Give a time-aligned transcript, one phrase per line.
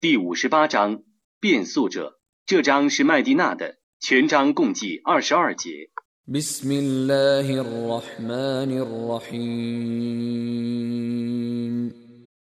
[0.00, 1.02] 第五十八章
[1.40, 2.18] 变速者。
[2.46, 5.88] 这章是麦地那的，全章共计二十二节。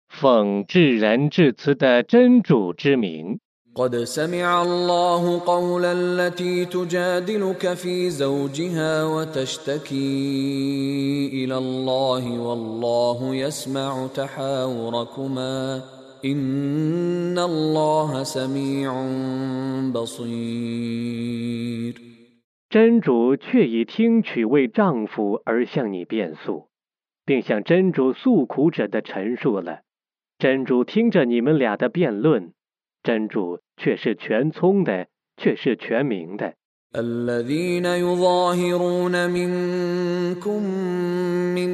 [0.09, 3.41] 奉至仁至慈的真主之名。
[3.75, 9.97] قد سمع الله قول التي تجادلك في زوجها وتشتكي
[11.33, 15.83] إلى الله والله يسمع تحاوركما
[16.25, 17.22] إن الله سميع بصير
[22.70, 26.70] 真主却已听取为丈夫而向你辩诉，
[27.26, 29.82] 并向真主诉苦者的陈述了。
[30.40, 32.54] 真主听着你们俩的辩论。
[33.04, 35.08] 真主却是全聪的，
[35.38, 36.56] 却是全明的。
[36.96, 40.64] الذين يظاهرون منكم
[41.56, 41.72] من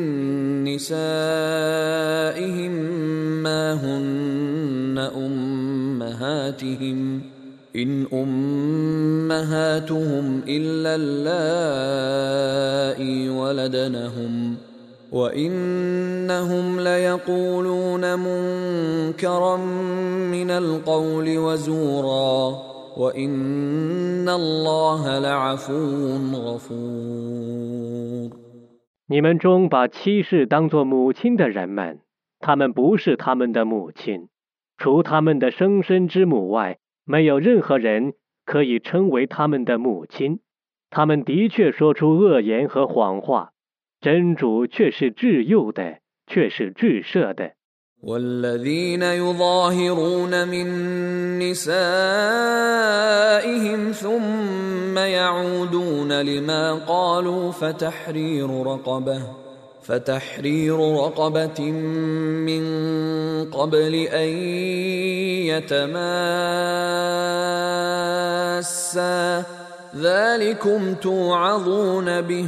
[0.63, 1.11] نسائهم
[3.43, 7.21] ما هن أمهاتهم
[7.75, 8.05] إن
[9.33, 14.69] أمهاتهم إلا اللائي ولدنهم ۖ
[15.11, 19.57] وإنهم ليقولون منكرا
[20.31, 22.68] من القول وزورا
[22.99, 24.25] 我应
[29.07, 32.01] 你们中把妻室当做母亲的人们，
[32.41, 34.27] 他们不是他们的母亲，
[34.77, 40.41] 除他们的生身之母外，没有任何人可以称为他们的母亲，
[40.89, 43.51] 他们的确说出恶言和谎话，
[44.01, 47.53] 真主却是至幼的，却是至赦的。
[48.03, 50.67] والذين يظاهرون من
[51.39, 51.91] نسائهم
[53.91, 59.21] ثم يعودون لما قالوا فتحرير رقبة
[59.81, 62.63] فتحرير رقبة من
[63.51, 64.29] قبل أن
[65.49, 66.39] يتماسا.
[69.95, 72.47] ذلكم توعظون به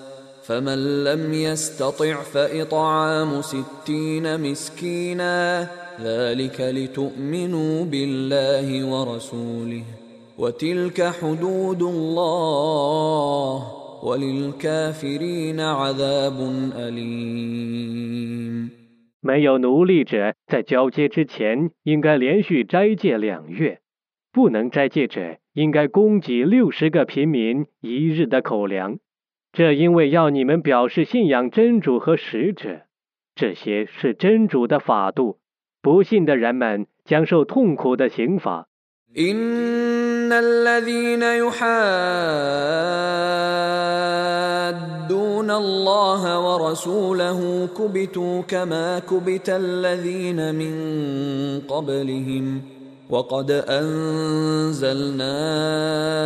[0.42, 5.68] فمن لم يستطع فاطعام ستين مسكينا
[6.00, 9.82] ذلك لتؤمنوا بالله ورسوله
[10.38, 13.76] وتلك حدود الله
[19.22, 23.80] 没有奴隶者在交接之前应该连续斋戒两月，
[24.32, 28.98] 不能斋戒者应该供给六十个平民一日的口粮。
[29.52, 32.82] 这因为要你们表示信仰真主和使者，
[33.34, 35.38] 这些是真主的法度。
[35.82, 38.66] 不信的人们将受痛苦的刑罚。
[39.16, 41.56] ان الذين يحادون
[45.50, 52.62] الله ورسوله كبتوا كما كبت الذين من قبلهم
[53.08, 56.19] وقد انزلنا ايات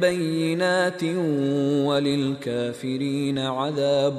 [0.00, 1.02] بينات
[1.86, 4.16] وللكافرين عذاب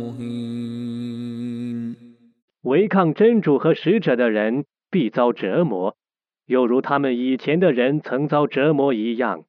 [0.00, 1.96] مهين
[2.62, 5.96] 违抗真主和使者的人必遭折磨，
[6.46, 9.44] 犹如他们以前的人曾遭折磨一样。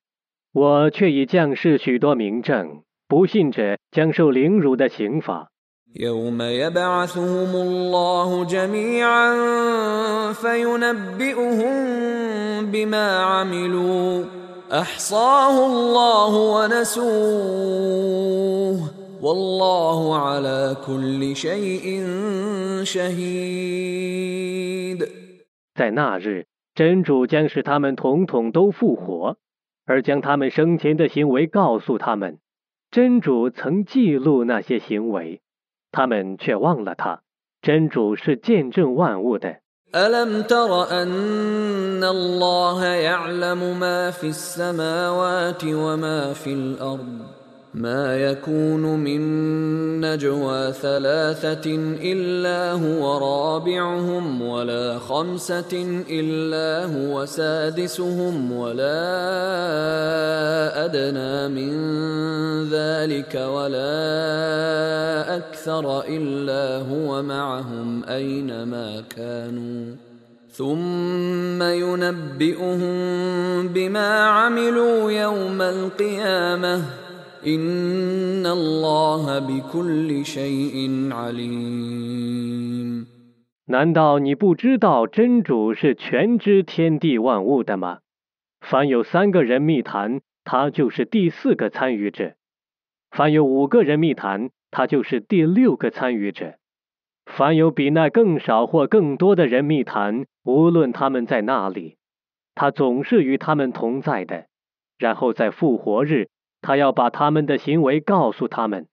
[0.51, 5.50] 我却已降示许多明证，不信者将受凌辱的刑罚。
[25.76, 29.36] 在那日，真主将使他们统统都复活，
[29.86, 32.41] 而将他们生前的行为告诉他们。
[32.91, 35.41] 真主曾记录那些行为，
[35.92, 37.22] 他们却忘了他。
[37.62, 39.60] 真主是见证万物的。
[39.94, 47.43] ألم تر أن الله يعلم ما في السماوات وما في الأرض؟
[48.15, 49.21] يكون من
[50.00, 58.94] نجوى ثلاثة إلا هو رابعهم ولا خمسة إلا هو سادسهم ولا
[60.84, 61.74] أدنى من
[62.71, 63.94] ذلك ولا
[65.36, 69.94] أكثر إلا هو معهم أينما كانوا.
[70.53, 72.88] ثم ينبئهم
[73.68, 77.03] بما عملوا يوم القيامة.
[83.66, 87.98] 难道你不知道真主是全知天地万物的吗？
[88.62, 92.36] 凡有三个人密谈，他就是第四个参与者；
[93.10, 96.54] 凡有五个人密谈，他就是第六个参与者；
[97.26, 101.98] 凡有比那更少或更多的人密谈，无论他们在哪里，
[102.54, 104.46] 他总是与他们同在的。
[104.96, 106.28] 然后在复活日。
[106.65, 108.89] 他要把他们的行为告诉他们，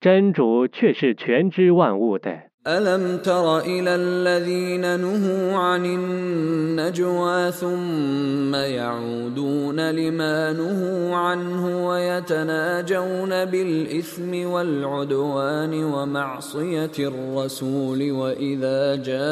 [0.00, 2.49] 真主却是全知万物的。
[2.66, 16.92] ألم تر إلى الذين نهوا عن النجوى ثم يعودون لما نهوا عنه ويتناجون بالإثم والعدوان ومعصية
[16.98, 19.28] الرسول وإذا جاءوك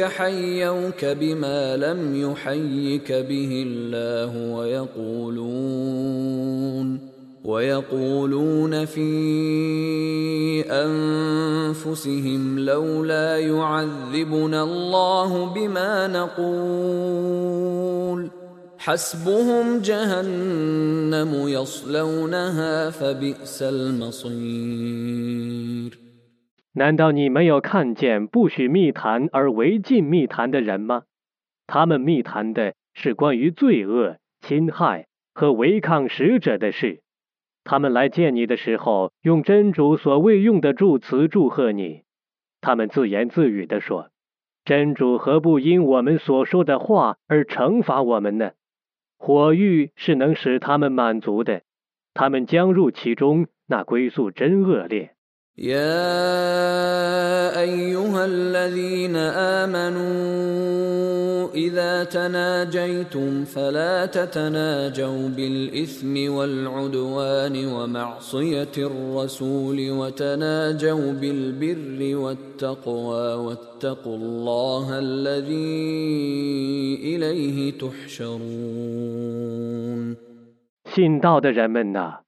[0.00, 6.21] حيوك بما لم يحيك به الله ويقولون
[7.43, 9.09] ويقولون في
[10.67, 17.07] انفسهم لولا يعذبنا الله بما نقول
[18.77, 25.17] حسبهم جهنم يصلونها فبئس المصير
[26.73, 31.03] 难道你没有看见不许密谈而违禁密谈的人吗？
[31.65, 37.01] 他们密谈的是关于罪恶、侵害和违抗使者的事。
[37.64, 42.02] 他们来见你的时候，用真主所未用的祝词祝贺你。
[42.60, 44.10] 他们自言自语地说
[44.64, 48.52] ：“真主何不因我们所说的话而惩罚我们呢？”
[49.18, 51.62] 火狱是能使他们满足的，
[52.14, 55.14] 他们将入其中，那归宿真恶劣。
[55.57, 55.99] يا
[57.59, 59.15] ايها الذين
[59.65, 75.97] امنوا اذا تناجيتم فلا تتناجوا بالاثم والعدوان ومعصيه الرسول وتناجوا بالبر والتقوى واتقوا الله الذي
[77.15, 79.37] اليه تحشرون
[80.85, 82.19] 信道的人们呐，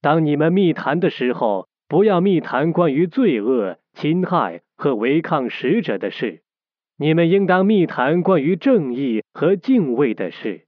[0.00, 1.65] 当你们密谈的时候。
[1.89, 6.41] 不要密谈关于罪恶、侵害和违抗使者的事，
[6.97, 10.67] 你们应当密谈关于正义和敬畏的事。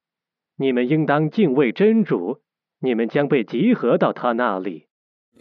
[0.57, 2.41] 你们应当敬畏真主，
[2.81, 4.88] 你们将被集合到他那里。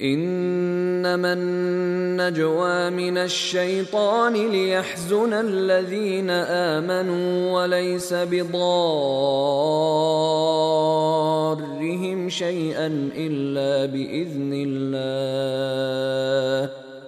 [0.02, 8.60] إنما النجوى من الشيطان ليحزن الذين آمنوا وليس بضارهم
[12.30, 15.00] شيئا إلا بإذن الله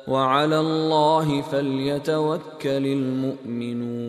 [0.08, 4.06] وعلى الله فليتوكل المؤمنون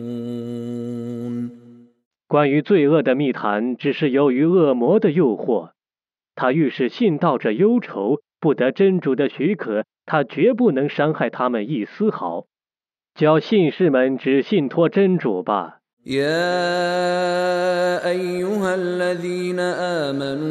[2.27, 5.69] 关于罪恶的密谈，只是由于恶魔的诱惑，
[6.35, 8.19] 他愈是信道者忧愁。
[8.41, 12.45] 不得真主的许可，他绝不能伤害他们一丝毫。
[13.15, 15.81] 叫信士们只信托真主吧。
[16.05, 19.59] يا أيها الذين
[20.07, 20.47] آمنوا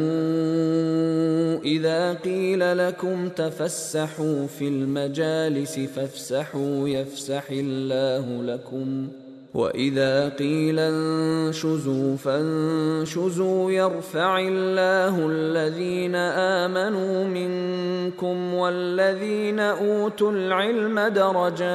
[1.65, 9.07] إذا قيل لكم تفسحوا في المجالس فافسحوا يفسح الله لكم
[9.53, 21.67] واذا قيل انشزوا فانشزوا يرفع الله الذين امنوا منكم والذين اوتوا العلم درجات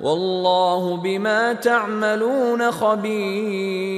[0.00, 3.90] والله بما تعملون خبير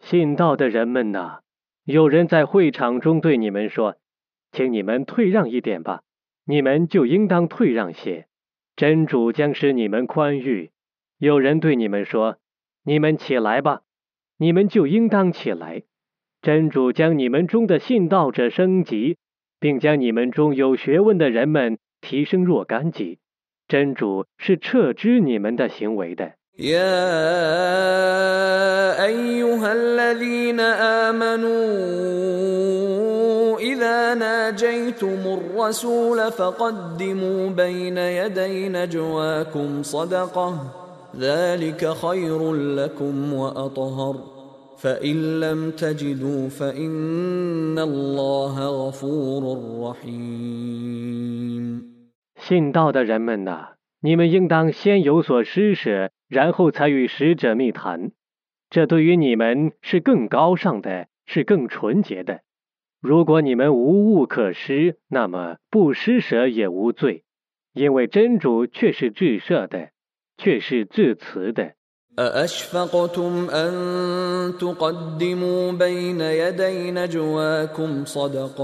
[0.00, 1.40] 信道的人们呐，
[1.84, 6.02] 有人在会场中对你们说：“请你们退让一点吧。”
[6.44, 8.25] 你们就应当退让些。
[8.77, 10.69] ”真主将使你们宽裕。
[11.17, 12.37] 有人对你们说
[12.85, 13.81] ：“你们起来吧。”
[14.39, 15.81] 你们就应当起来。
[16.43, 19.17] 真主将你们中的信道者升级，
[19.59, 23.17] 并将你们中有学问的人们提升若干级。
[23.67, 26.33] 真主是撤知你们的行为的。
[33.58, 40.58] إذا ناجيتم الرسول فقدموا بين يدي نجواكم صدقة
[41.18, 44.16] ذلك خير لكم وأطهر
[44.78, 49.42] فإن لم تجدوا فإن الله غفور
[49.84, 51.52] رحيم
[52.36, 58.10] 信道的人们呐，你们应当先有所施舍，然后才与使者密谈。
[58.68, 62.40] 这对于你们是更高尚的，是更纯洁的。
[63.00, 67.24] 如果你们无物可施，那么不施舍也无罪，
[67.72, 69.90] 因为真主却是至赦的，
[70.38, 71.72] 却是至慈的。
[72.18, 73.72] أأشفقتم أن
[74.60, 78.62] تقدموا بين يدي نجواكم صدقات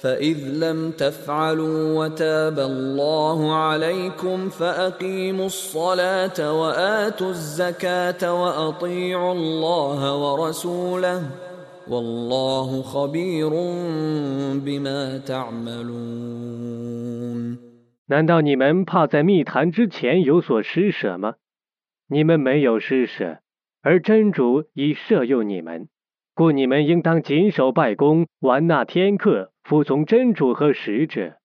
[0.00, 11.22] فإذ لم تفعلوا وتاب الله عليكم فأقيموا الصلاة وآتوا الزكاة وأطيعوا الله ورسوله
[11.88, 13.50] والله خبير
[14.64, 16.64] بما تعملون
[18.06, 21.34] 难道你们怕在密谈之前有所施舍吗？
[22.06, 23.38] 你们没有施舍，
[23.82, 25.88] 而真主已赦宥你们，
[26.34, 31.38] 故你们应当谨守拜功，完纳天课，服从真主和使者。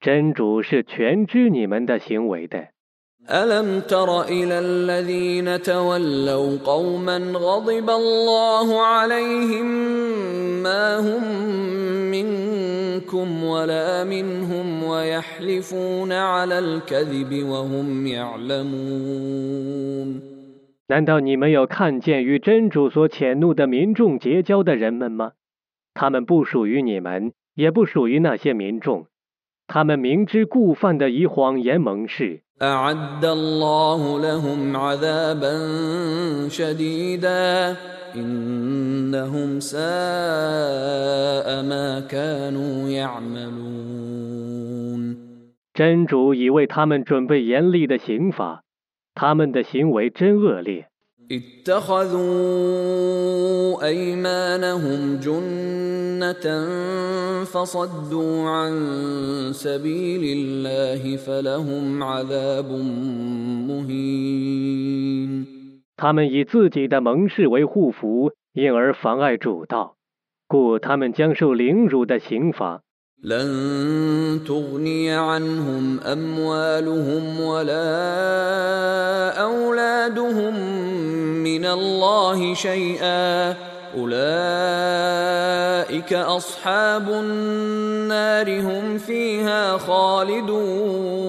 [0.00, 2.68] 真主是全知你们的行为的。
[3.30, 9.66] ألم تر إلى الذين تولوا قوما غضب الله عليهم
[10.62, 11.22] ما هم
[12.10, 19.70] منكم ولا منهم ويحلفون على الكذب وهم يعلمون
[20.88, 25.32] 难道你没有看见与真主所谴怒的民众结交的人们吗？
[25.94, 29.06] 他们不属于你们，也不属于那些民众。
[29.68, 32.42] 他们明知故犯的以谎言盟誓。
[32.62, 35.54] أعد الله لهم عذابا
[36.48, 37.76] شديدا
[38.14, 39.78] إنهم ساء
[41.62, 44.20] ما كانوا يعملون
[45.72, 48.64] 真主已为他们准备严厉的刑罚，
[49.14, 50.88] 他们的行为真恶劣。
[51.30, 52.26] اتخذوا
[53.86, 56.46] أيمانهم جنة
[57.44, 58.72] فصدوا عن
[59.52, 62.70] سبيل الله فلهم عذاب
[63.68, 65.46] مهين
[65.96, 69.94] 他们以自己的盟誓为护符，因而妨碍主道，
[70.48, 72.82] 故他们将受凌辱的刑罚。
[73.24, 77.90] لن تغني عنهم أموالهم ولا
[79.42, 80.54] أولادهم
[81.42, 83.56] من الله شيئا
[83.96, 84.22] أولئك
[86.12, 91.20] أصحاب النار هم فيها خالدون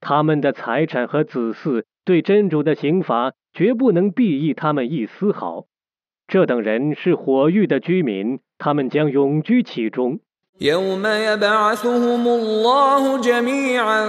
[0.00, 5.66] 他们的财产和子嗣对真主的刑罚绝不能裨益他们一丝毫。
[6.28, 10.20] 这等人是火狱的居民， 他们将永居其中。
[10.60, 14.06] يوم يبعثهم الله جميعا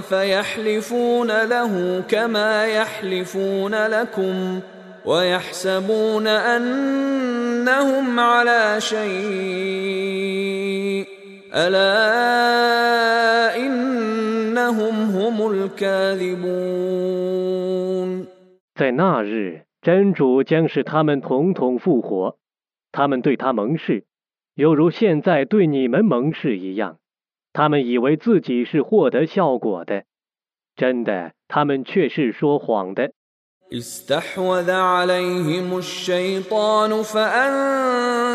[0.00, 4.60] فيحلفون له كما يحلفون لكم
[5.04, 9.06] ويحسبون انهم على شيء
[11.54, 11.94] الا
[13.56, 16.68] انهم هم الكاذبون
[18.74, 22.36] 在那日，真主将使他们统统复活。
[22.92, 24.04] 他们对他盟誓，
[24.54, 26.98] 犹如现在对你们盟誓一样。
[27.52, 30.04] 他们以为自己是获得效果的，
[30.76, 33.12] 真的，他们却是说谎的。
[33.70, 38.32] استحوذ عليهم الشيطان فأنساهم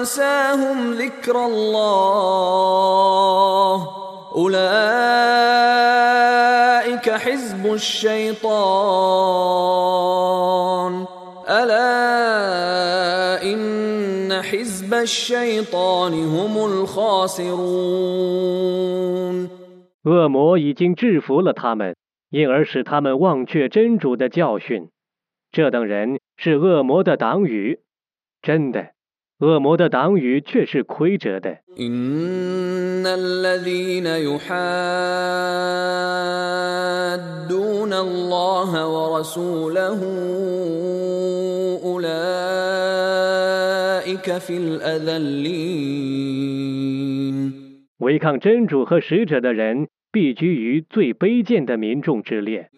[0.93, 2.57] ذكر الله
[4.35, 4.69] أولئك
[7.09, 8.53] حزب الشيطان
[11.49, 12.36] ألا إن
[14.87, 17.59] حزب الشيطان هم الخاسرون
[20.05, 21.97] 恶魔已经制服了他们，
[22.29, 24.87] 因而使他们忘却真主的教训。
[25.51, 27.79] 这等人是恶魔的党羽，
[28.41, 28.91] 真的，
[29.39, 31.57] 恶魔的党羽却是亏折的。
[31.77, 34.53] إن الذين يحادون
[37.93, 39.99] الله ورسوله
[41.83, 42.96] أولئك في الأذلين
[47.98, 52.70] 违抗真主和使者的人必居于最卑贱的民众之列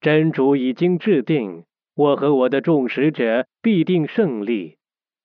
[0.00, 1.64] 真主已经制定
[1.94, 4.76] 我和我的众使者必定胜利。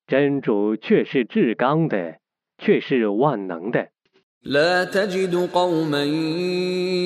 [0.10, 2.18] 真主却是至刚的
[2.58, 3.90] 却是万能的。
[4.44, 6.04] لا تجد قوما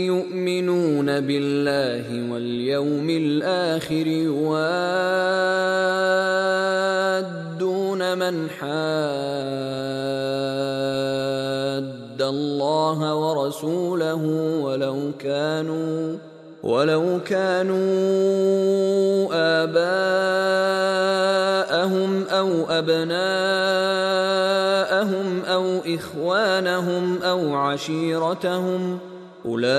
[0.07, 4.87] يؤمنون بالله واليوم الآخر يوادون
[8.17, 8.73] من حاد
[12.21, 14.25] الله ورسوله
[14.61, 16.17] ولو كانوا
[16.63, 17.73] ولو كانوا
[19.63, 21.23] آباءهم
[22.43, 23.12] أو أبناءهم
[25.45, 29.00] أو إخوانهم أو عشيرتهم
[29.45, 29.69] أولئك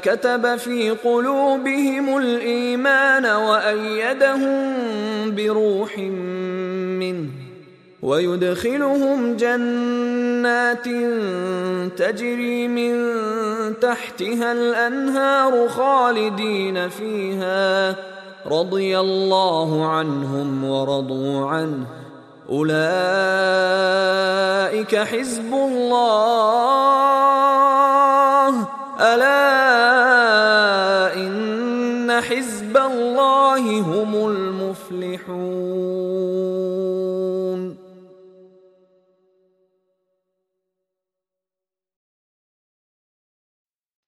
[0.00, 4.74] كتب في قلوبهم الإيمان وأيدهم
[5.34, 7.28] بروح منه
[8.02, 10.84] ويدخلهم جنات
[11.98, 12.94] تجري من
[13.80, 18.13] تحتها الأنهار خالدين فيها
[18.45, 21.85] رضي الله عنهم ورضوا عنه
[22.49, 22.75] اولئك
[24.95, 27.09] حزب الله
[28.99, 29.39] الا
[31.15, 35.69] ان حزب الله هم المفلحون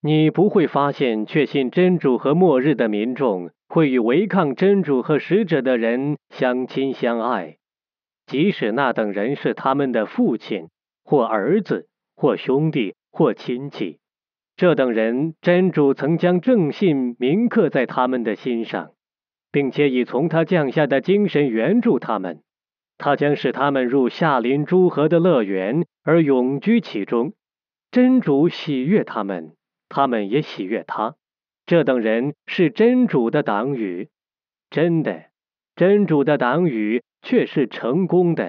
[0.04, 7.59] 你不会发现确信真主和末日的民众 会与违抗真主和使者的人相亲相爱，
[8.25, 10.71] 即使那等人是他们的父亲
[11.05, 13.99] 或儿子或兄弟或亲戚。
[14.57, 18.93] 这等人，真主曾将正信铭刻在他们的心上，
[19.53, 22.41] 并且以从他降下的精神援助他们。
[22.97, 27.35] 他将使他们入夏林诸河的乐园而永居其中。
[27.91, 29.53] 真主喜悦他们。
[29.91, 31.17] 他们也喜悦他，
[31.67, 34.09] 这等人是真主的党羽，
[34.71, 35.25] 真的，
[35.75, 38.45] 真主的党羽却是成功的。